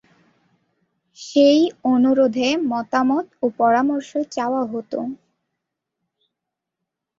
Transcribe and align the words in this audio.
সেই 1.19 1.59
অনুরোধে 1.85 2.49
মতামত 2.71 3.25
ও 3.41 3.55
পরামর্শ 3.59 4.09
চাওয়া 4.35 4.63
হত। 4.65 4.93